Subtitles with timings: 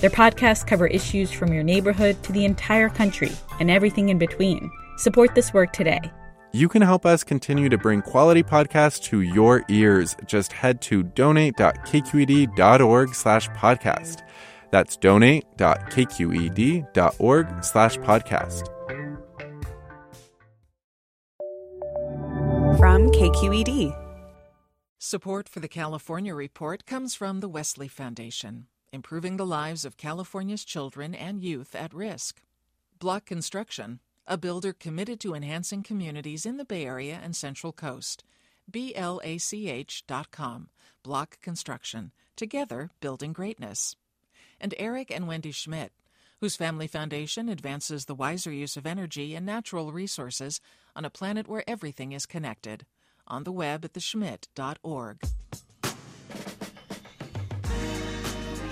[0.00, 4.70] Their podcasts cover issues from your neighborhood to the entire country and everything in between.
[4.96, 6.00] Support this work today.
[6.52, 10.14] You can help us continue to bring quality podcasts to your ears.
[10.24, 14.22] Just head to donate.kqed.org slash podcast.
[14.70, 18.68] That's donate.kqed.org slash podcast.
[22.78, 24.04] From KQED.
[24.98, 30.64] Support for the California Report comes from the Wesley Foundation improving the lives of California's
[30.64, 32.42] children and youth at risk.
[32.98, 38.24] Blach Construction, a builder committed to enhancing communities in the Bay Area and Central Coast.
[38.70, 40.68] BLACH.com.
[41.04, 43.96] Blach Construction, together building greatness.
[44.60, 45.92] And Eric and Wendy Schmidt,
[46.40, 50.60] whose family foundation advances the wiser use of energy and natural resources
[50.94, 52.86] on a planet where everything is connected.
[53.26, 55.20] On the web at theschmidt.org.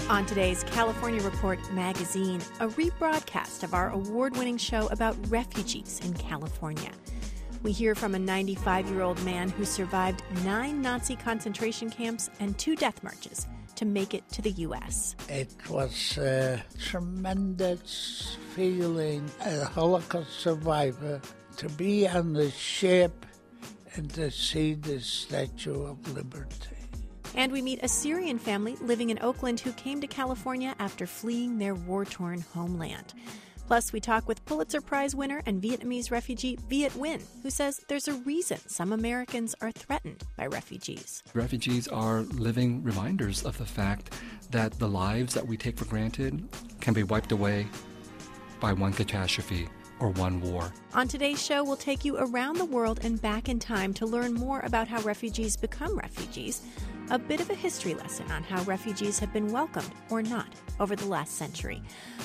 [0.09, 6.15] On today's California Report magazine, a rebroadcast of our award winning show about refugees in
[6.15, 6.93] California.
[7.65, 12.57] We hear from a 95 year old man who survived nine Nazi concentration camps and
[12.57, 15.17] two death marches to make it to the U.S.
[15.29, 21.21] It was a tremendous feeling, a Holocaust survivor,
[21.57, 23.27] to be on the ship
[23.97, 26.76] and to see the Statue of Liberty.
[27.37, 31.59] And we meet a Syrian family living in Oakland who came to California after fleeing
[31.59, 33.13] their war torn homeland.
[33.67, 38.09] Plus, we talk with Pulitzer Prize winner and Vietnamese refugee Viet Nguyen, who says there's
[38.09, 41.23] a reason some Americans are threatened by refugees.
[41.35, 44.15] Refugees are living reminders of the fact
[44.51, 46.49] that the lives that we take for granted
[46.81, 47.67] can be wiped away
[48.61, 49.69] by one catastrophe
[50.01, 50.73] or one war.
[50.95, 54.35] On today's show, we'll take you around the world and back in time to learn
[54.35, 56.63] more about how refugees become refugees
[57.11, 60.49] a bit of a history lesson on how refugees have been welcomed or not
[60.81, 61.81] over the last century.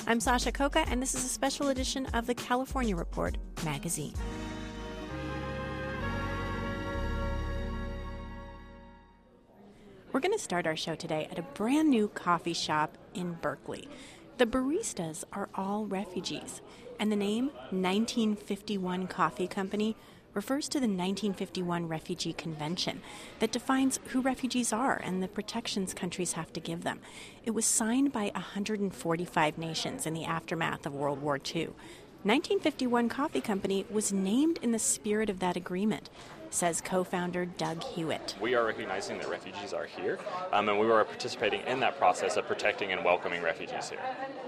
[0.06, 4.14] I'm Sasha Khokha, and this is a special edition of the California Report magazine.
[10.12, 13.88] We're going to start our show today at a brand new coffee shop in Berkeley.
[14.38, 16.60] The baristas are all refugees,
[17.02, 19.96] and the name 1951 Coffee Company
[20.34, 23.02] refers to the 1951 Refugee Convention
[23.40, 27.00] that defines who refugees are and the protections countries have to give them.
[27.44, 31.70] It was signed by 145 nations in the aftermath of World War II.
[32.22, 36.08] 1951 Coffee Company was named in the spirit of that agreement
[36.52, 38.34] says co founder Doug Hewitt.
[38.40, 40.18] We are recognizing that refugees are here,
[40.52, 44.00] um, and we are participating in that process of protecting and welcoming refugees here.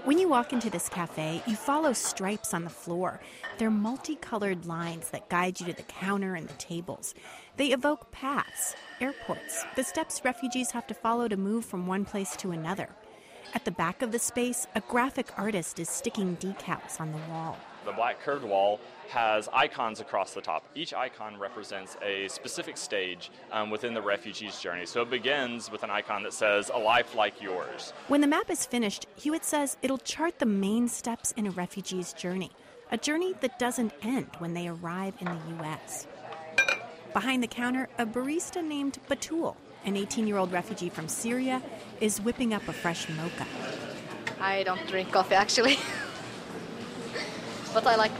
[0.03, 3.19] When you walk into this cafe, you follow stripes on the floor.
[3.57, 7.15] They're multicolored lines that guide you to the counter and the tables.
[7.57, 12.35] They evoke paths, airports, the steps refugees have to follow to move from one place
[12.37, 12.89] to another.
[13.53, 17.57] At the back of the space, a graphic artist is sticking decals on the wall.
[17.85, 18.79] The black curved wall
[19.09, 20.65] has icons across the top.
[20.73, 24.87] Each icon represents a specific stage um, within the refugee's journey.
[24.87, 27.93] So it begins with an icon that says, A life like yours.
[28.07, 32.11] When the map is finished, Hewitt says it'll chart the main steps in a refugee's
[32.13, 32.51] journey,
[32.91, 36.07] a journey that doesn't end when they arrive in the U.S.
[37.13, 41.61] Behind the counter, a barista named Batul, an 18 year old refugee from Syria,
[42.01, 43.45] is whipping up a fresh mocha.
[44.41, 45.77] I don't drink coffee actually.
[47.75, 48.11] but I like.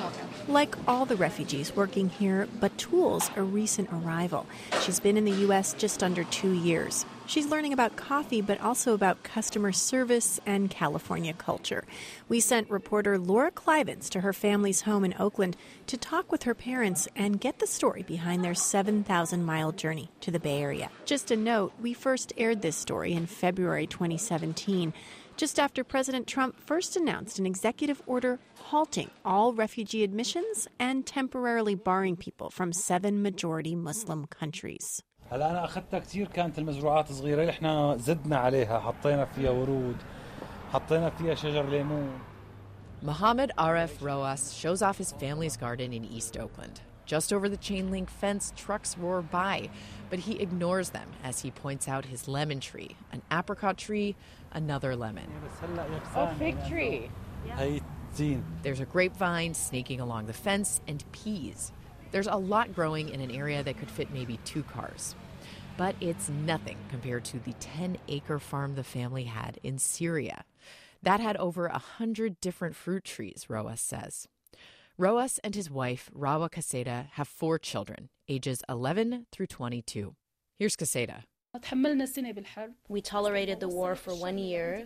[0.48, 4.46] Like all the refugees working here, Batul's a recent arrival.
[4.82, 5.74] She's been in the U.S.
[5.74, 7.06] just under two years.
[7.26, 11.84] She's learning about coffee, but also about customer service and California culture.
[12.30, 15.58] We sent reporter Laura Klivans to her family's home in Oakland
[15.88, 20.30] to talk with her parents and get the story behind their 7,000 mile journey to
[20.30, 20.92] the Bay Area.
[21.06, 24.94] Just a note we first aired this story in February 2017
[25.37, 28.39] just after President Trump first announced an executive order
[28.71, 35.03] halting all refugee admissions and temporarily barring people from seven majority Muslim countries.
[35.31, 39.97] هلا انا اخذتها كثير كانت المزروعات صغيره احنا زدنا عليها حطينا فيها ورود
[40.73, 42.11] حطينا فيها شجر ليمون
[43.03, 46.83] Mohammed Aref Roas shows off his family's garden in East Oakland.
[47.06, 49.70] Just over the chain link fence, trucks roar by,
[50.10, 54.16] but he ignores them as he points out his lemon tree, an apricot tree,
[54.52, 55.30] another lemon.
[56.16, 57.10] Oh, fig tree.
[57.46, 57.82] هي
[58.64, 61.72] There's a grapevine sneaking along the fence and peas.
[62.12, 65.16] There's a lot growing in an area that could fit maybe two cars.
[65.78, 70.46] But it's nothing compared to the 10 acre farm the family had in Syria.
[71.04, 74.28] That had over a hundred different fruit trees, Roas says.
[74.98, 80.16] Roas and his wife, Rawa Kaseda, have four children, ages 11 through 22.
[80.58, 81.24] Here's Kaseda.
[82.88, 84.86] We tolerated the war for one year,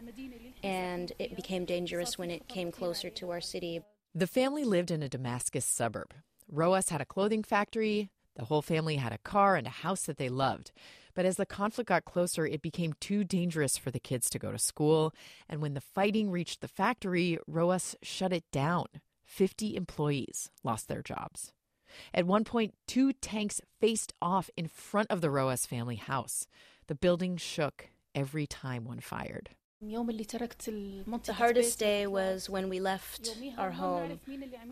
[0.63, 3.81] and it became dangerous when it came closer to our city.
[4.15, 6.15] The family lived in a Damascus suburb.
[6.51, 8.09] Roas had a clothing factory.
[8.35, 10.71] The whole family had a car and a house that they loved.
[11.13, 14.51] But as the conflict got closer, it became too dangerous for the kids to go
[14.51, 15.13] to school.
[15.47, 18.87] And when the fighting reached the factory, Roas shut it down.
[19.29, 21.53] 50 employees lost their jobs.
[22.13, 26.47] At one point, two tanks faced off in front of the Roas family house.
[26.87, 29.51] The building shook every time one fired.
[29.81, 34.19] The hardest day was when we left our home.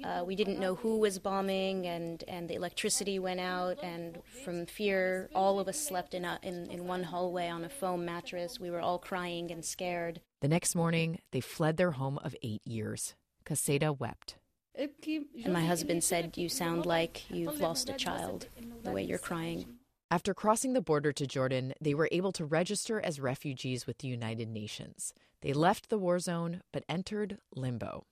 [0.03, 3.81] Uh, we didn't know who was bombing, and, and the electricity went out.
[3.81, 7.69] And from fear, all of us slept in, a, in, in one hallway on a
[7.69, 8.59] foam mattress.
[8.59, 10.19] We were all crying and scared.
[10.41, 13.15] The next morning, they fled their home of eight years.
[13.45, 14.35] Kaseda wept.
[14.77, 18.47] And my husband said, You sound like you've lost a child,
[18.83, 19.65] the way you're crying.
[20.09, 24.07] After crossing the border to Jordan, they were able to register as refugees with the
[24.07, 25.13] United Nations.
[25.41, 28.05] They left the war zone but entered limbo.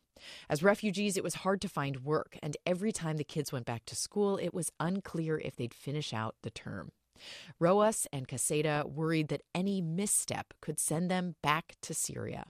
[0.49, 3.85] As refugees, it was hard to find work, and every time the kids went back
[3.85, 6.91] to school, it was unclear if they'd finish out the term.
[7.59, 12.47] Roas and Kaseda worried that any misstep could send them back to Syria.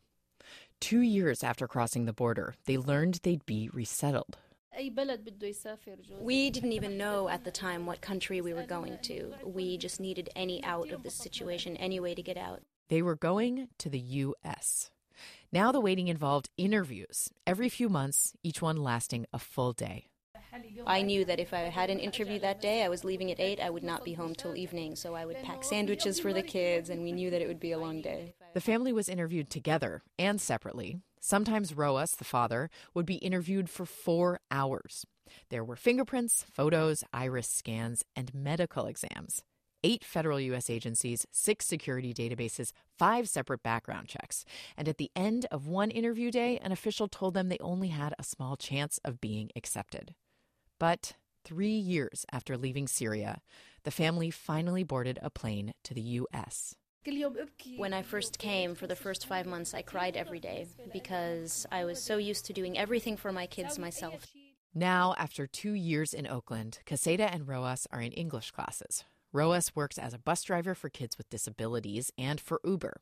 [0.79, 4.37] Two years after crossing the border, they learned they'd be resettled.
[6.19, 9.33] We didn't even know at the time what country we were going to.
[9.45, 12.61] We just needed any out of this situation, any way to get out.
[12.89, 14.91] They were going to the U.S.
[15.51, 20.07] Now the waiting involved interviews every few months, each one lasting a full day.
[20.85, 23.59] I knew that if I had an interview that day, I was leaving at 8,
[23.59, 26.89] I would not be home till evening, so I would pack sandwiches for the kids,
[26.89, 28.35] and we knew that it would be a long day.
[28.55, 31.01] The family was interviewed together and separately.
[31.19, 35.05] Sometimes Roas, the father, would be interviewed for four hours.
[35.49, 39.43] There were fingerprints, photos, iris scans, and medical exams.
[39.83, 40.69] Eight federal U.S.
[40.69, 44.45] agencies, six security databases, five separate background checks.
[44.77, 48.13] And at the end of one interview day, an official told them they only had
[48.17, 50.15] a small chance of being accepted.
[50.79, 51.11] But
[51.43, 53.41] three years after leaving Syria,
[53.83, 56.77] the family finally boarded a plane to the U.S.
[57.77, 61.85] When I first came, for the first five months, I cried every day because I
[61.85, 64.25] was so used to doing everything for my kids myself.
[64.73, 69.03] Now, after two years in Oakland, Kaseda and Roas are in English classes.
[69.31, 73.01] Roas works as a bus driver for kids with disabilities and for Uber.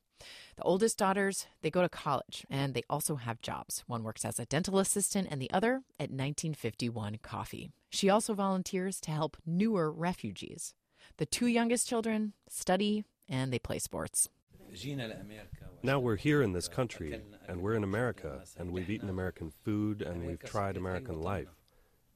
[0.56, 3.84] The oldest daughters, they go to college and they also have jobs.
[3.88, 7.72] One works as a dental assistant and the other at 1951 Coffee.
[7.92, 10.74] She also volunteers to help newer refugees.
[11.18, 14.30] The two youngest children study and they play sports.
[15.84, 20.02] Now we're here in this country, and we're in America, and we've eaten American food,
[20.02, 21.50] and we've tried American life.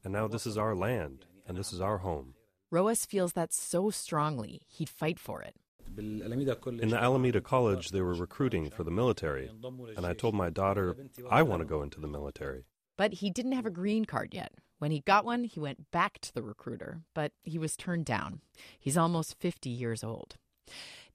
[0.04, 2.34] And now this is our land, and this is our home.
[2.72, 5.56] Roas feels that so strongly, he'd fight for it.
[5.98, 9.50] In the Alameda College, they were recruiting for the military,
[9.96, 10.96] and I told my daughter,
[11.30, 12.66] I want to go into the military.
[12.98, 14.52] But he didn't have a green card yet.
[14.80, 18.42] When he got one, he went back to the recruiter, but he was turned down.
[18.80, 20.36] He's almost 50 years old.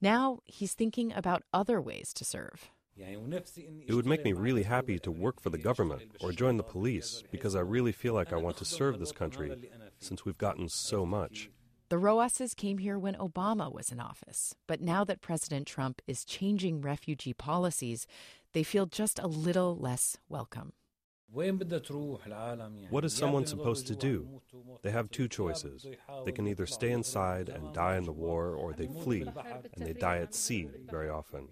[0.01, 2.69] Now he's thinking about other ways to serve.
[2.95, 7.23] It would make me really happy to work for the government or join the police
[7.31, 9.69] because I really feel like I want to serve this country
[9.99, 11.49] since we've gotten so much.
[11.89, 16.25] The Roases came here when Obama was in office, but now that President Trump is
[16.25, 18.07] changing refugee policies,
[18.53, 20.73] they feel just a little less welcome.
[22.89, 24.41] What is someone supposed to do?
[24.83, 25.85] They have two choices.
[26.25, 29.25] They can either stay inside and die in the war, or they flee,
[29.73, 31.49] and they die at sea very often.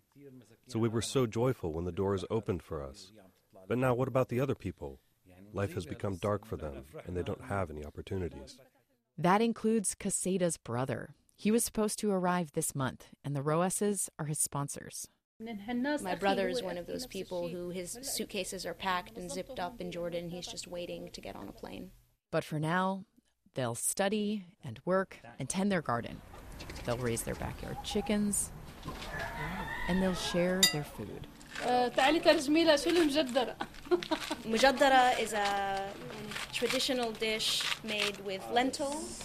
[0.68, 3.12] So we were so joyful when the doors opened for us.
[3.68, 5.00] But now, what about the other people?
[5.54, 8.58] Life has become dark for them, and they don't have any opportunities.
[9.18, 11.16] That includes Kaseda's brother.
[11.36, 15.08] He was supposed to arrive this month, and the Roases are his sponsors.
[16.02, 19.82] My brother is one of those people who his suitcases are packed and zipped up
[19.82, 20.30] in Jordan.
[20.30, 21.92] He's just waiting to get on a plane.
[22.30, 23.06] But for now,
[23.56, 26.22] they'll study and work and tend their garden.
[26.86, 28.52] They'll raise their backyard chickens
[29.88, 31.28] and they'll share their food.
[34.46, 35.90] Mujaddara is a
[36.54, 39.24] traditional dish made with lentils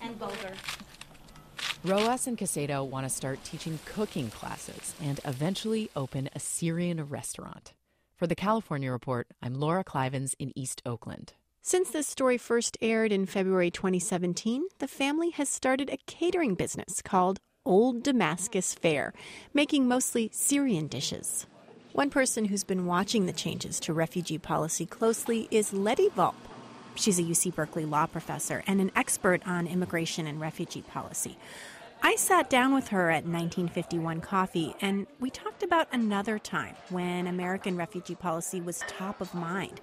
[0.00, 0.83] and bulgur.
[1.84, 7.74] Roas and Kaseda want to start teaching cooking classes and eventually open a Syrian restaurant.
[8.16, 11.34] For the California Report, I'm Laura Klivans in East Oakland.
[11.60, 17.02] Since this story first aired in February 2017, the family has started a catering business
[17.02, 19.12] called Old Damascus Fare,
[19.52, 21.46] making mostly Syrian dishes.
[21.92, 26.34] One person who's been watching the changes to refugee policy closely is Leti Volpp.
[26.96, 31.36] She's a UC Berkeley law professor and an expert on immigration and refugee policy.
[32.06, 37.26] I sat down with her at 1951 Coffee and we talked about another time when
[37.26, 39.80] American refugee policy was top of mind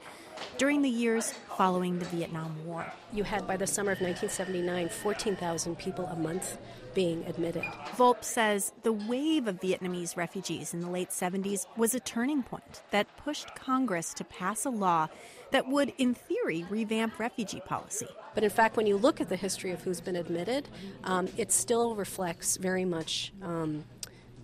[0.57, 2.85] during the years following the Vietnam War.
[3.13, 6.57] You had, by the summer of 1979, 14,000 people a month
[6.93, 7.63] being admitted.
[7.95, 12.81] Volpp says the wave of Vietnamese refugees in the late 70s was a turning point
[12.91, 15.07] that pushed Congress to pass a law
[15.51, 18.07] that would, in theory, revamp refugee policy.
[18.33, 20.69] But in fact, when you look at the history of who's been admitted,
[21.03, 23.33] um, it still reflects very much.
[23.41, 23.83] Um,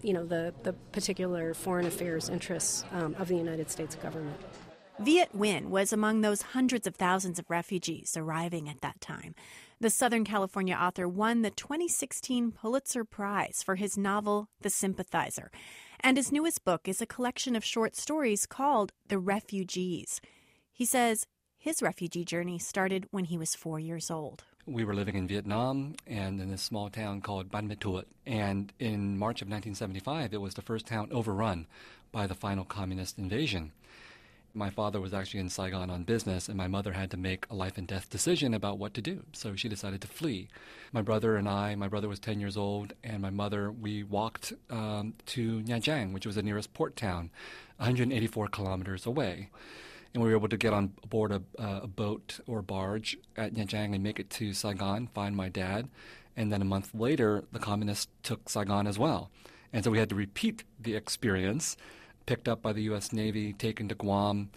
[0.04, 4.40] you know the, the particular foreign affairs interests um, of the United States government.
[5.00, 9.36] Viet Nguyen was among those hundreds of thousands of refugees arriving at that time.
[9.80, 15.52] The Southern California author won the 2016 Pulitzer Prize for his novel The Sympathizer,
[16.00, 20.20] and his newest book is a collection of short stories called The Refugees.
[20.74, 21.28] He says
[21.60, 24.46] his refugee journey started when he was four years old.
[24.66, 28.06] We were living in Vietnam and in this small town called Ban Mê Thuột.
[28.26, 31.68] And in March of 1975, it was the first town overrun
[32.12, 33.74] by the final communist invasion.
[34.58, 37.56] My father was actually in Saigon on business, and my mother had to make a
[37.56, 39.24] life and death decision about what to do.
[39.34, 40.48] So she decided to flee.
[40.92, 44.54] My brother and I, my brother was 10 years old, and my mother, we walked
[44.72, 47.30] um, to Nha Trang, which was the nearest port town,
[47.78, 49.50] 184 kilometers away
[50.14, 53.54] and we were able to get on board a, uh, a boat or barge at
[53.54, 55.90] Nha Trang and make it to Saigon, find my dad,
[56.36, 59.30] and then a month later, the communists took Saigon as well.
[59.74, 61.78] And so we had to repeat the experience,
[62.28, 63.12] picked up by the U.S.
[63.12, 64.52] Navy, taken to Guam,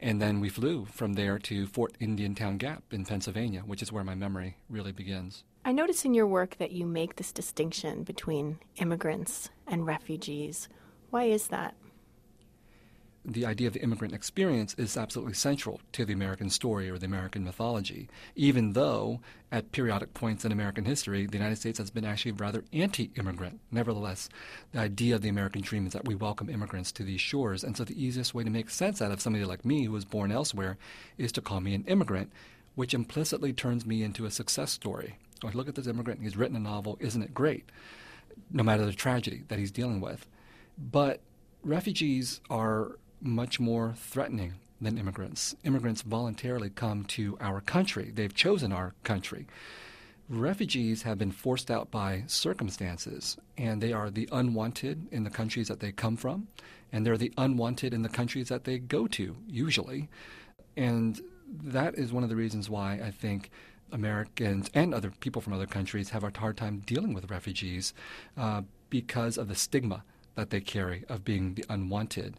[0.00, 4.04] and then we flew from there to Fort Indiantown Gap in Pennsylvania, which is where
[4.04, 5.44] my memory really begins.
[5.64, 10.68] I notice in your work that you make this distinction between immigrants and refugees.
[11.08, 11.74] Why is that?
[13.24, 17.06] The idea of the immigrant experience is absolutely central to the American story or the
[17.06, 22.04] American mythology, even though at periodic points in American history, the United States has been
[22.04, 23.60] actually rather anti immigrant.
[23.70, 24.28] Nevertheless,
[24.72, 27.64] the idea of the American dream is that we welcome immigrants to these shores.
[27.64, 30.04] And so the easiest way to make sense out of somebody like me who was
[30.04, 30.76] born elsewhere
[31.16, 32.30] is to call me an immigrant,
[32.74, 35.16] which implicitly turns me into a success story.
[35.42, 37.70] I look at this immigrant, he's written a novel, isn't it great?
[38.50, 40.26] No matter the tragedy that he's dealing with.
[40.76, 41.20] But
[41.62, 45.56] refugees are much more threatening than immigrants.
[45.64, 49.46] Immigrants voluntarily come to our country, they've chosen our country.
[50.28, 55.68] Refugees have been forced out by circumstances, and they are the unwanted in the countries
[55.68, 56.48] that they come from,
[56.92, 60.08] and they're the unwanted in the countries that they go to, usually.
[60.76, 61.20] And
[61.62, 63.50] that is one of the reasons why I think
[63.92, 67.92] Americans and other people from other countries have a hard time dealing with refugees
[68.36, 70.04] uh, because of the stigma
[70.36, 72.36] that they carry of being the unwanted.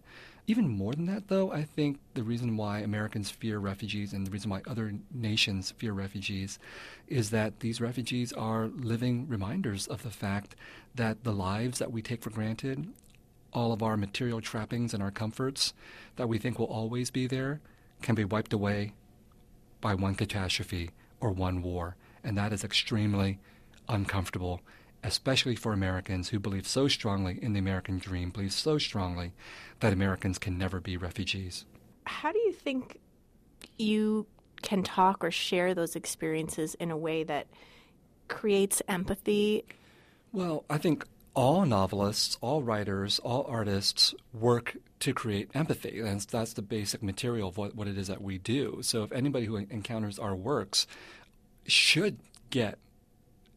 [0.47, 4.31] Even more than that, though, I think the reason why Americans fear refugees and the
[4.31, 6.59] reason why other nations fear refugees
[7.07, 10.55] is that these refugees are living reminders of the fact
[10.93, 12.87] that the lives that we take for granted,
[13.53, 15.73] all of our material trappings and our comforts
[16.15, 17.59] that we think will always be there,
[18.03, 18.93] can be wiped away
[19.81, 21.95] by one catastrophe or one war.
[22.23, 23.39] And that is extremely
[23.89, 24.61] uncomfortable
[25.05, 29.31] especially for Americans who believe so strongly in the American dream, believe so strongly
[29.79, 31.63] that Americans can never be refugees.
[32.05, 33.00] How do you think
[33.77, 34.25] you
[34.63, 37.45] can talk or share those experiences in a way that
[38.27, 39.63] creates empathy?
[40.31, 46.00] Well, I think all novelists, all writers, all artists work to create empathy.
[46.00, 48.79] And that's the basic material of what, what it is that we do.
[48.81, 50.88] So if anybody who encounters our works
[51.67, 52.17] should
[52.50, 52.79] get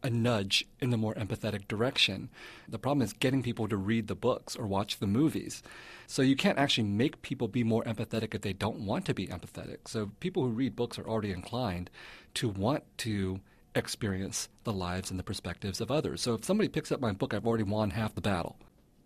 [0.03, 2.31] a nudge in the more empathetic direction.
[2.69, 5.63] The problem is getting people to read the books or watch the movies.
[6.07, 9.27] So you can't actually make people be more empathetic if they don't want to be
[9.27, 9.87] empathetic.
[9.87, 11.91] So people who read books are already inclined
[12.35, 13.41] to want to
[13.75, 16.21] experience the lives and the perspectives of others.
[16.21, 18.57] So if somebody picks up my book, I've already won half the battle.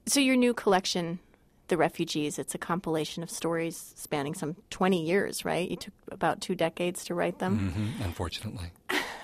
[0.07, 1.21] So your new collection,
[1.69, 5.69] The Refugees, it's a compilation of stories spanning some 20 years, right?
[5.69, 7.73] You took about two decades to write them.
[7.73, 8.73] Mm-hmm, unfortunately.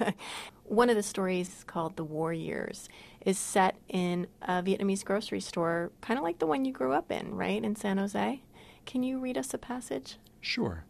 [0.64, 2.88] One of the stories called The War Years
[3.24, 7.10] is set in a Vietnamese grocery store, kind of like the one you grew up
[7.10, 8.42] in, right, in San Jose.
[8.86, 10.16] Can you read us a passage?
[10.40, 10.84] Sure.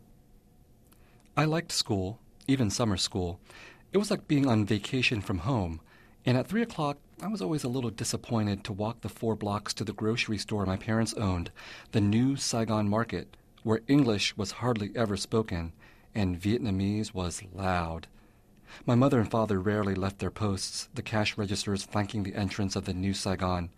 [1.36, 3.40] I liked school, even summer school.
[3.92, 5.80] It was like being on vacation from home.
[6.26, 9.72] And at 3 o'clock, I was always a little disappointed to walk the four blocks
[9.74, 11.50] to the grocery store my parents owned,
[11.92, 15.72] the new Saigon Market, where English was hardly ever spoken
[16.14, 18.06] and Vietnamese was loud.
[18.86, 22.84] My mother and father rarely left their posts, the cash registers flanking the entrance of
[22.84, 23.70] the new Saigon.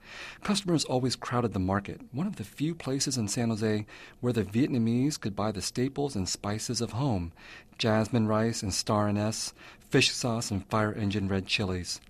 [0.42, 3.87] Customers always crowded the market, one of the few places in San Jose
[4.20, 7.32] where the Vietnamese could buy the staples and spices of home
[7.78, 9.54] jasmine rice and star anise,
[9.88, 12.00] fish sauce and fire engine red chilies.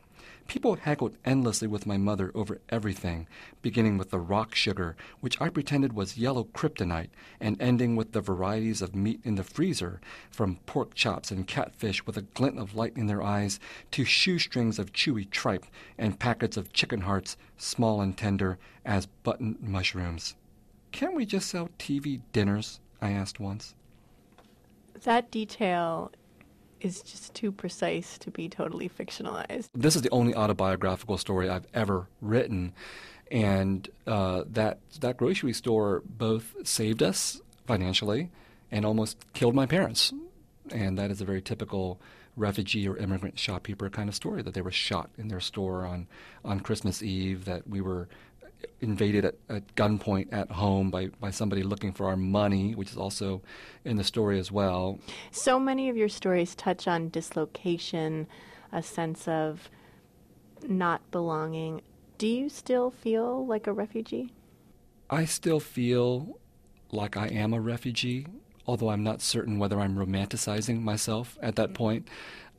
[0.50, 3.28] People haggled endlessly with my mother over everything,
[3.62, 8.20] beginning with the rock sugar, which I pretended was yellow kryptonite, and ending with the
[8.20, 12.74] varieties of meat in the freezer, from pork chops and catfish with a glint of
[12.74, 13.60] light in their eyes,
[13.92, 15.66] to shoestrings of chewy tripe
[15.96, 20.34] and packets of chicken hearts, small and tender as button mushrooms.
[20.90, 22.80] Can't we just sell TV dinners?
[23.00, 23.76] I asked once.
[25.04, 26.10] That detail
[26.80, 29.68] is just too precise to be totally fictionalized.
[29.74, 32.72] This is the only autobiographical story I've ever written,
[33.30, 38.30] and uh, that that grocery store both saved us financially
[38.70, 40.12] and almost killed my parents,
[40.70, 42.00] and that is a very typical
[42.36, 46.06] refugee or immigrant shopkeeper kind of story that they were shot in their store on
[46.44, 48.08] on Christmas Eve that we were
[48.80, 52.96] invaded at, at gunpoint at home by, by somebody looking for our money, which is
[52.96, 53.42] also
[53.84, 54.98] in the story as well.
[55.30, 58.26] So many of your stories touch on dislocation,
[58.72, 59.70] a sense of
[60.66, 61.82] not belonging.
[62.18, 64.32] Do you still feel like a refugee?
[65.08, 66.38] I still feel
[66.92, 68.26] like I am a refugee,
[68.66, 72.08] although I'm not certain whether I'm romanticizing myself at that point.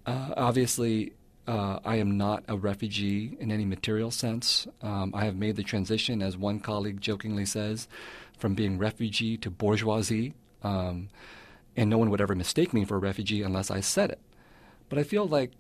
[0.06, 1.14] Uh, obviously,
[1.48, 4.68] uh, I am not a refugee in any material sense.
[4.82, 7.88] Um, I have made the transition, as one colleague jokingly says,
[8.38, 10.34] from being refugee to bourgeoisie,
[10.64, 11.10] um,
[11.76, 14.20] and no one would ever mistake me for a refugee unless I said it.
[14.90, 15.52] But I feel like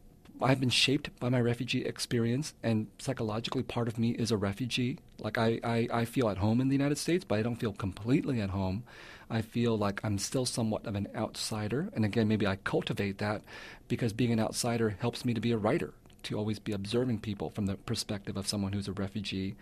[0.41, 4.99] I've been shaped by my refugee experience, and psychologically, part of me is a refugee.
[5.19, 7.73] Like, I, I, I feel at home in the United States, but I don't feel
[7.73, 8.83] completely at home.
[9.31, 11.89] I feel like I'm still somewhat of an outsider.
[11.93, 13.41] And again, maybe I cultivate that
[13.87, 17.49] because being an outsider helps me to be a writer, to always be observing people
[17.49, 19.55] from the perspective of someone who's a refugee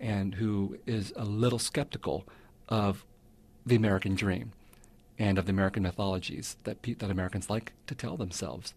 [0.00, 2.26] and who is a little skeptical
[2.68, 3.04] of
[3.64, 4.52] the American dream
[5.20, 8.74] and of the American mythologies that, that Americans like to tell themselves.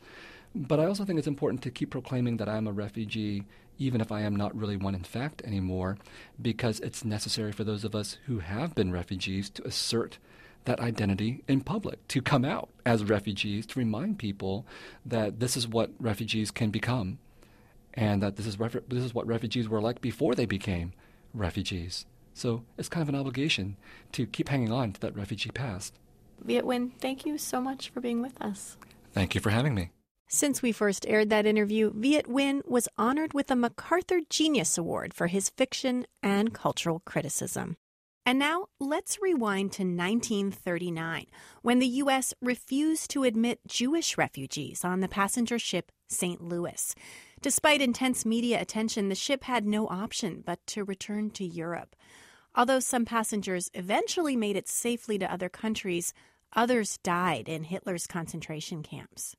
[0.54, 3.46] But I also think it's important to keep proclaiming that I'm a refugee,
[3.80, 5.98] even if I am not really one in fact anymore,
[6.39, 10.19] because it's necessary for those of us who have been refugees to assert
[10.65, 14.65] that identity in public, to come out as refugees, to remind people
[15.06, 17.19] that this is what refugees can become,
[17.93, 20.93] and that this is, ref- this is what refugees were like before they became
[21.34, 22.06] refugees.
[22.34, 23.78] So it's kind of an obligation
[24.12, 25.97] to keep hanging on to that refugee past.
[26.43, 28.78] Viet Nguyen, thank you so much for being with us.
[29.13, 29.91] Thank you for having me.
[30.28, 35.13] Since we first aired that interview, Viet Nguyen was honored with a MacArthur Genius Award
[35.13, 37.78] for his fiction and cultural criticism.
[38.28, 41.28] And now let's rewind to 1939,
[41.62, 42.34] when the U.S.
[42.42, 46.42] refused to admit Jewish refugees on the passenger ship St.
[46.42, 46.96] Louis.
[47.42, 51.96] Despite intense media attention, the ship had no option but to return to Europe.
[52.56, 56.12] Although some passengers eventually made it safely to other countries,
[56.54, 59.36] others died in Hitler's concentration camps.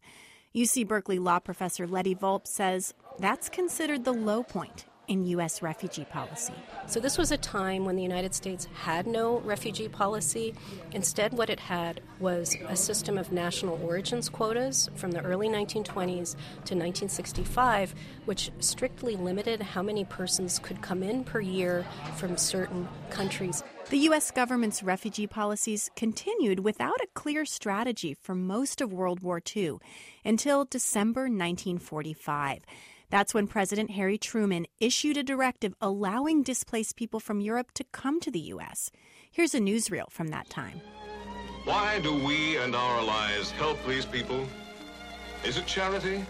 [0.55, 5.63] UC Berkeley law professor Leti Volpp says that's considered the low point in U.S.
[5.63, 6.55] refugee policy.
[6.87, 10.55] So, this was a time when the United States had no refugee policy.
[10.93, 16.35] Instead, what it had was a system of national origins quotas from the early 1920s
[16.65, 21.85] to 1965, which strictly limited how many persons could come in per year
[22.17, 23.63] from certain countries.
[23.89, 24.33] The U.S.
[24.33, 29.77] government's refugee policies continued without a clear strategy for most of World War II
[30.25, 32.63] until December 1945.
[33.11, 38.21] That's when President Harry Truman issued a directive allowing displaced people from Europe to come
[38.21, 38.91] to the U.S.
[39.31, 40.81] Here's a newsreel from that time.
[41.65, 44.47] Why do we and our allies help these people?
[45.45, 46.25] Is it charity?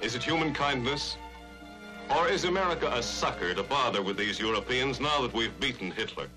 [0.00, 1.16] Is it human kindness?
[2.10, 6.28] Or is America a sucker to bother with these Europeans now that we've beaten Hitler?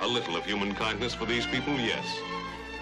[0.00, 2.04] A little of human kindness for these people, yes,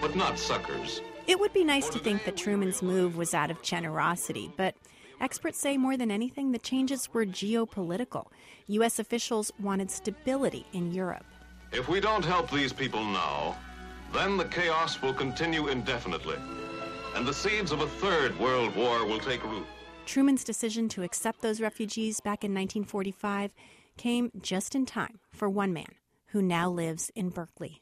[0.01, 1.01] but not suckers.
[1.27, 4.75] It would be nice to think that Truman's move was out of generosity, but
[5.21, 8.27] experts say more than anything the changes were geopolitical.
[8.67, 8.99] U.S.
[8.99, 11.25] officials wanted stability in Europe.
[11.71, 13.55] If we don't help these people now,
[14.13, 16.37] then the chaos will continue indefinitely,
[17.15, 19.65] and the seeds of a third world war will take root.
[20.05, 23.51] Truman's decision to accept those refugees back in 1945
[23.97, 25.95] came just in time for one man
[26.27, 27.81] who now lives in Berkeley.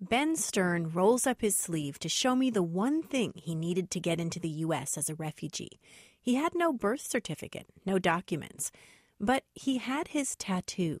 [0.00, 4.00] Ben Stern rolls up his sleeve to show me the one thing he needed to
[4.00, 4.98] get into the U.S.
[4.98, 5.80] as a refugee.
[6.24, 8.72] He had no birth certificate, no documents,
[9.20, 11.00] but he had his tattoo,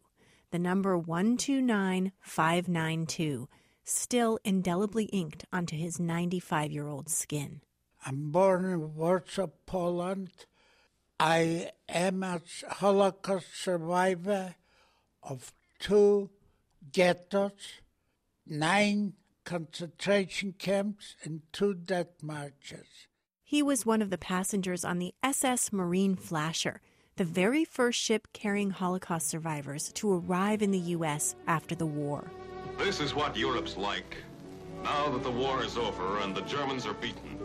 [0.50, 3.48] the number 129592,
[3.84, 7.62] still indelibly inked onto his 95 year old skin.
[8.04, 10.44] I'm born in Warsaw, Poland.
[11.18, 14.56] I am a Holocaust survivor
[15.22, 16.28] of two
[16.92, 17.80] ghettos,
[18.46, 23.06] nine concentration camps, and two death marches.
[23.46, 26.80] He was one of the passengers on the SS Marine Flasher,
[27.16, 31.36] the very first ship carrying Holocaust survivors to arrive in the U.S.
[31.46, 32.24] after the war.
[32.78, 34.16] This is what Europe's like,
[34.82, 37.38] now that the war is over and the Germans are beaten.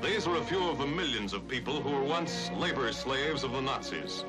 [0.00, 3.50] These are a few of the millions of people who were once labor slaves of
[3.50, 4.24] the Nazis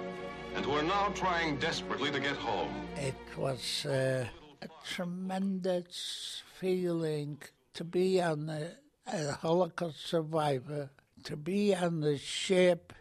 [0.55, 2.73] and who are now trying desperately to get home.
[2.97, 4.25] It was uh,
[4.63, 7.37] a tremendous feeling
[7.75, 8.71] to be on the,
[9.11, 10.89] a Holocaust survivor,
[11.23, 12.93] to be on the ship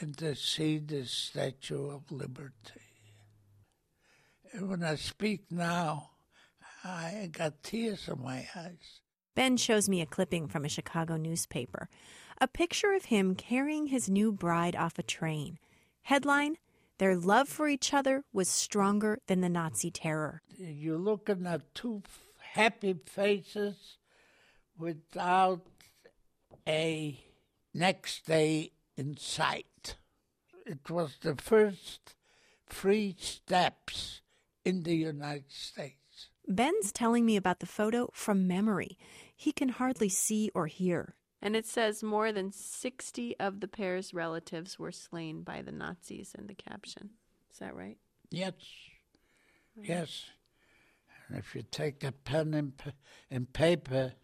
[0.00, 2.52] and to see the Statue of Liberty.
[4.52, 6.10] And when I speak now,
[6.84, 9.00] I got tears in my eyes.
[9.34, 11.88] Ben shows me a clipping from a Chicago newspaper,
[12.40, 15.58] a picture of him carrying his new bride off a train.
[16.02, 16.56] Headline
[16.98, 20.42] Their love for each other was stronger than the Nazi terror.
[20.56, 22.02] You're looking at two
[22.54, 23.98] happy faces
[24.78, 25.62] without
[26.66, 27.18] a
[27.74, 29.96] next day in sight.
[30.66, 32.14] It was the first
[32.66, 34.20] free steps
[34.64, 36.28] in the United States.
[36.46, 38.98] Ben's telling me about the photo from memory.
[39.34, 41.14] He can hardly see or hear.
[41.40, 46.34] And it says more than 60 of the pair's relatives were slain by the Nazis
[46.36, 47.10] in the caption.
[47.52, 47.96] Is that right?
[48.30, 48.54] Yes.
[49.80, 50.24] Yes.
[51.28, 52.72] And if you take a pen and,
[53.30, 54.14] and paper,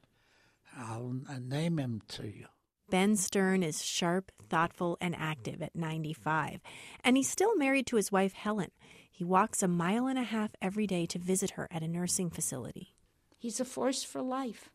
[0.77, 2.47] I'll uh, name him to you.
[2.91, 6.61] Ben Stern is sharp, thoughtful, and active at 95,
[7.03, 8.71] and he's still married to his wife, Helen.
[9.11, 12.31] He walks a mile and a half every day to visit her at a nursing
[12.31, 12.95] facility.
[13.39, 14.71] He's a force for life.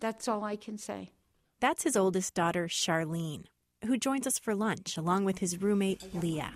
[0.00, 1.12] That's all I can say.
[1.60, 3.46] That's his oldest daughter, Charlene,
[3.84, 6.54] who joins us for lunch along with his roommate, Leah.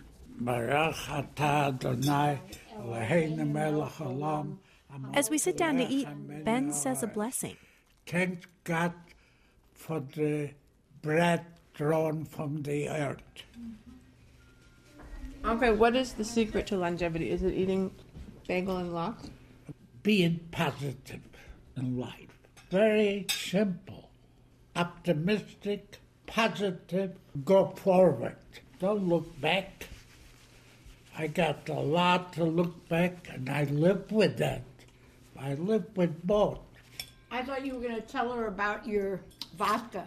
[5.14, 6.08] As we sit down to eat,
[6.44, 7.56] Ben says a blessing.
[8.06, 8.92] Thank God
[9.74, 10.50] for the
[11.02, 13.22] bread drawn from the earth.
[13.58, 15.50] Mm-hmm.
[15.50, 17.30] Okay, what is the secret to longevity?
[17.30, 17.90] Is it eating
[18.46, 19.30] bagel and lox?
[20.02, 21.20] Being positive
[21.76, 22.28] in life.
[22.70, 24.10] Very simple.
[24.76, 28.36] Optimistic, positive, go forward.
[28.78, 29.88] Don't look back.
[31.16, 34.62] I got a lot to look back, and I live with that.
[35.38, 36.60] I live with both.
[37.30, 39.20] I thought you were going to tell her about your
[39.56, 40.06] vodka.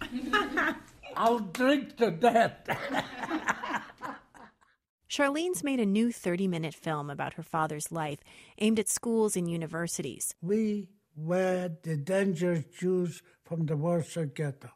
[1.16, 2.68] I'll drink to that.
[5.08, 8.18] Charlene's made a new 30 minute film about her father's life
[8.58, 10.34] aimed at schools and universities.
[10.42, 14.70] We were the dangerous Jews from the Warsaw Ghetto.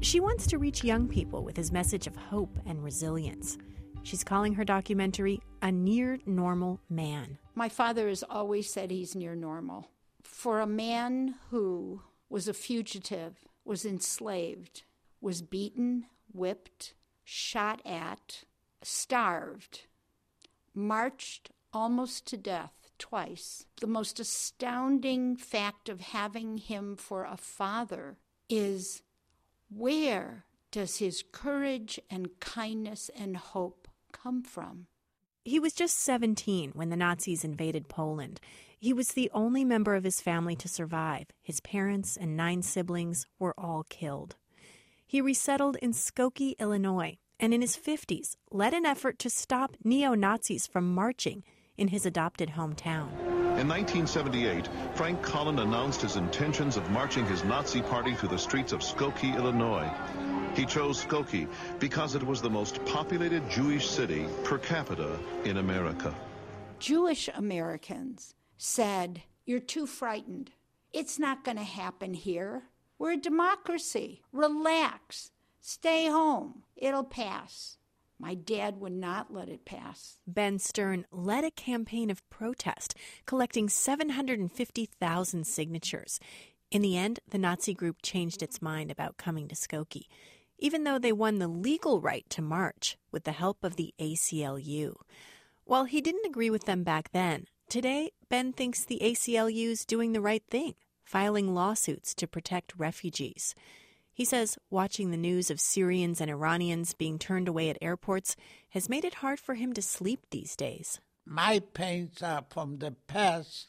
[0.00, 3.56] She wants to reach young people with his message of hope and resilience.
[4.02, 7.38] She's calling her documentary A Near Normal Man.
[7.54, 9.90] My father has always said he's near normal.
[10.22, 14.82] For a man who was a fugitive, was enslaved,
[15.20, 18.44] was beaten, whipped, shot at,
[18.82, 19.86] starved,
[20.74, 23.66] marched almost to death twice.
[23.80, 28.16] The most astounding fact of having him for a father
[28.48, 29.02] is
[29.68, 34.86] where does his courage and kindness and hope come from?
[35.44, 38.40] He was just 17 when the Nazis invaded Poland.
[38.78, 41.26] He was the only member of his family to survive.
[41.42, 44.36] His parents and nine siblings were all killed.
[45.04, 50.14] He resettled in Skokie, Illinois, and in his 50s led an effort to stop neo
[50.14, 51.42] Nazis from marching
[51.76, 53.10] in his adopted hometown.
[53.58, 58.72] In 1978, Frank Collin announced his intentions of marching his Nazi party through the streets
[58.72, 59.90] of Skokie, Illinois.
[60.54, 66.14] He chose Skokie because it was the most populated Jewish city per capita in America.
[66.78, 70.50] Jewish Americans said, You're too frightened.
[70.92, 72.64] It's not going to happen here.
[72.98, 74.22] We're a democracy.
[74.30, 75.30] Relax.
[75.60, 76.64] Stay home.
[76.76, 77.78] It'll pass.
[78.18, 80.18] My dad would not let it pass.
[80.26, 82.94] Ben Stern led a campaign of protest,
[83.26, 86.20] collecting 750,000 signatures.
[86.70, 90.06] In the end, the Nazi group changed its mind about coming to Skokie,
[90.62, 94.94] even though they won the legal right to march with the help of the ACLU.
[95.64, 100.12] While he didn't agree with them back then, today Ben thinks the ACLU is doing
[100.12, 103.56] the right thing, filing lawsuits to protect refugees.
[104.14, 108.36] He says watching the news of Syrians and Iranians being turned away at airports
[108.70, 111.00] has made it hard for him to sleep these days.
[111.26, 113.66] My pains are from the past,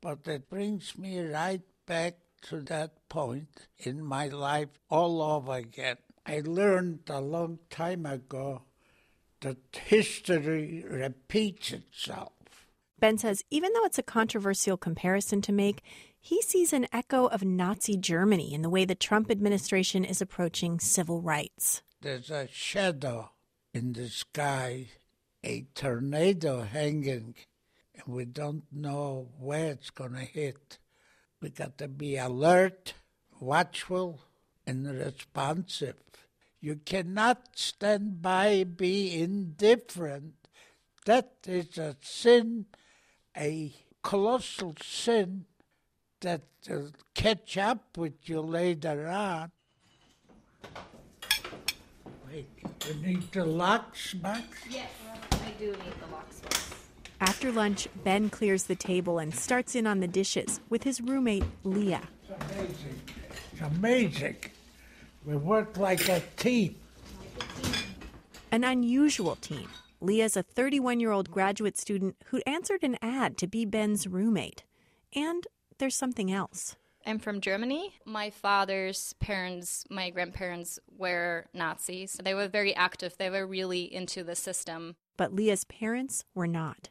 [0.00, 2.14] but it brings me right back
[2.48, 5.98] to that point in my life all over again.
[6.30, 8.62] I learned a long time ago
[9.40, 12.30] that history repeats itself.
[13.00, 15.82] Ben says even though it's a controversial comparison to make,
[16.20, 20.78] he sees an echo of Nazi Germany in the way the Trump administration is approaching
[20.78, 21.82] civil rights.
[22.00, 23.32] There's a shadow
[23.74, 24.86] in the sky,
[25.42, 27.34] a tornado hanging,
[27.92, 30.78] and we don't know where it's going to hit.
[31.42, 32.94] We got to be alert,
[33.40, 34.20] watchful,
[34.66, 35.96] and responsive.
[36.60, 40.34] You cannot stand by, be indifferent.
[41.06, 42.66] That is a sin,
[43.36, 45.46] a colossal sin
[46.20, 49.50] that will catch up with you later on.
[52.28, 52.46] Wait,
[52.86, 54.46] you need the lox, Max?
[54.68, 54.90] Yes,
[55.32, 56.42] I do need the lox.
[57.20, 61.44] After lunch, Ben clears the table and starts in on the dishes with his roommate,
[61.64, 62.08] Leah.
[62.22, 63.00] It's amazing.
[63.60, 64.36] It's amazing.
[65.26, 66.76] We work like a team.
[68.50, 69.68] An unusual team.
[70.00, 74.64] Leah's a 31 year old graduate student who answered an ad to be Ben's roommate.
[75.14, 75.46] And
[75.78, 76.76] there's something else.
[77.04, 77.92] I'm from Germany.
[78.06, 82.18] My father's parents, my grandparents were Nazis.
[82.22, 86.88] They were very active, they were really into the system but Leah's parents were not.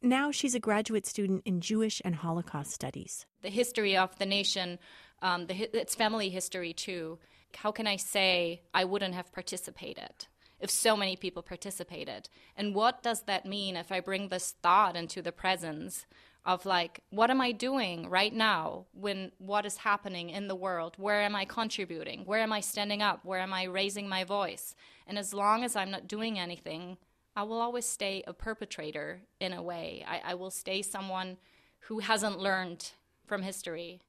[0.00, 3.26] Now she's a graduate student in Jewish and Holocaust studies.
[3.42, 4.78] The history of the nation,
[5.22, 7.18] um, the, its family history too.
[7.56, 10.26] How can I say I wouldn't have participated?
[10.62, 12.28] if so many people participated.
[12.56, 16.06] And what does that mean if I bring this thought into the presence
[16.44, 20.94] of like, what am I doing right now when what is happening in the world?
[20.96, 22.24] Where am I contributing?
[22.24, 23.24] Where am I standing up?
[23.24, 24.74] Where am I raising my voice?
[25.06, 26.96] And as long as I'm not doing anything,
[27.34, 30.04] I will always stay a perpetrator in a way.
[30.06, 31.38] I, I will stay someone
[31.80, 32.92] who hasn't learned
[33.26, 34.00] from history.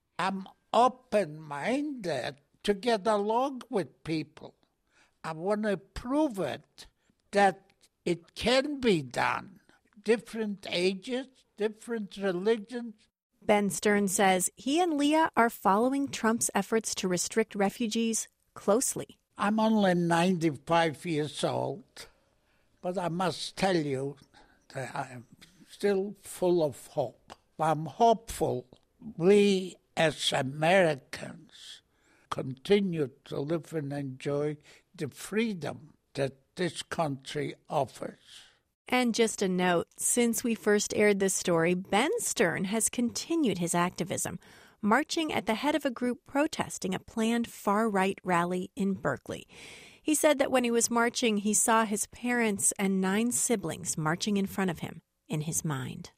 [0.73, 4.55] Open minded to get along with people.
[5.23, 6.88] I want to prove it
[7.31, 7.62] that
[8.05, 9.59] it can be done.
[10.03, 12.95] Different ages, different religions.
[13.41, 19.17] Ben Stern says he and Leah are following Trump's efforts to restrict refugees closely.
[19.38, 22.07] I'm only 95 years old.
[22.81, 24.17] But I must tell you
[24.73, 25.25] that I'm
[25.69, 27.33] still full of hope.
[27.57, 28.65] I'm hopeful
[29.17, 31.82] we as Americans
[32.29, 34.58] continue to live and enjoy
[34.95, 38.19] the freedom that this country offers.
[38.88, 43.73] And just a note since we first aired this story, Ben Stern has continued his
[43.73, 44.39] activism,
[44.82, 49.47] marching at the head of a group protesting a planned far right rally in Berkeley.
[50.01, 54.36] He said that when he was marching, he saw his parents and nine siblings marching
[54.36, 56.12] in front of him in his mind.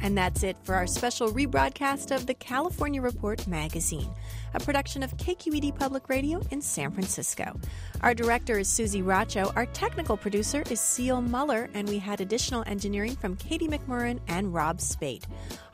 [0.00, 4.08] And that's it for our special rebroadcast of the California Report magazine,
[4.54, 7.58] a production of KQED Public Radio in San Francisco.
[8.00, 12.62] Our director is Susie Racho, our technical producer is Seal Muller, and we had additional
[12.66, 15.24] engineering from Katie McMurran and Rob Speight.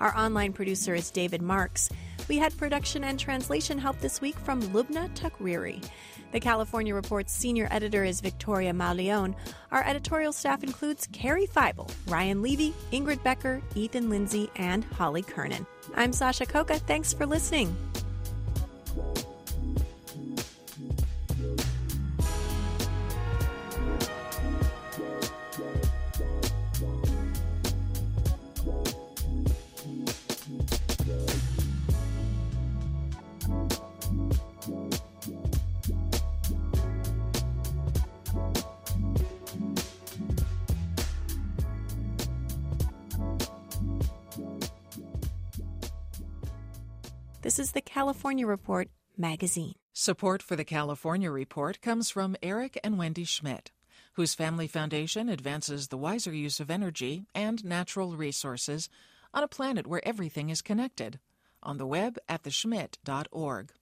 [0.01, 1.91] Our online producer is David Marks.
[2.27, 5.85] We had production and translation help this week from Lubna Takruri.
[6.35, 9.37] The California Report's senior editor is Victoria Mauleon.
[9.71, 15.65] Our editorial staff includes Carrie Feibel, Ryan Levi, Ingrid Becker, Ethan Lindsey, and Holly Kernan.
[15.95, 16.81] I'm Sasha Khokha.
[16.81, 17.77] Thanks for listening.
[48.05, 49.77] California Report magazine.
[49.95, 53.73] Support for the California Report comes from Eric and Wendy Schmidt,
[54.13, 58.91] whose family foundation advances the wiser use of energy and natural resources
[59.33, 61.19] on a planet where everything is connected.
[61.63, 63.73] On the web at theschmidt.org.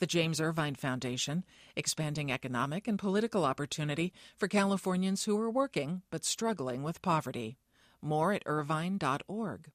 [0.00, 1.42] The James Irvine Foundation,
[1.74, 7.56] expanding economic and political opportunity for Californians who are working but struggling with poverty.
[8.02, 9.70] More at irvine.org.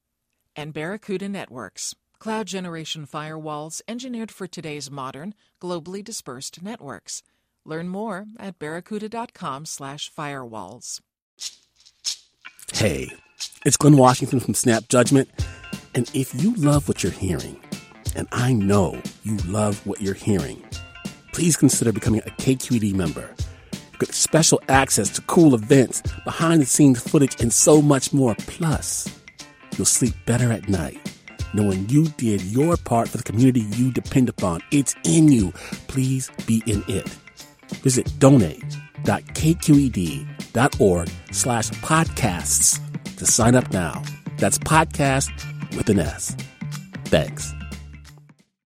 [0.54, 7.22] And Barracuda Networks Cloud generation firewalls engineered for today's modern, globally dispersed networks.
[7.64, 11.00] Learn more at barracuda.com slash firewalls.
[12.72, 13.12] Hey,
[13.64, 15.28] it's Glynn Washington from Snap Judgment.
[15.94, 17.60] And if you love what you're hearing,
[18.14, 20.64] and I know you love what you're hearing,
[21.32, 23.34] please consider becoming a KQED member.
[23.72, 28.34] You get special access to cool events, behind the scenes footage, and so much more.
[28.38, 29.08] Plus,
[29.76, 31.15] you'll sleep better at night
[31.54, 34.60] knowing you did your part for the community you depend upon.
[34.70, 35.52] It's in you.
[35.88, 37.08] Please be in it.
[37.82, 44.02] Visit donate.kqed.org slash podcasts to sign up now.
[44.38, 45.30] That's podcast
[45.76, 46.36] with an S.
[47.06, 47.55] Thanks.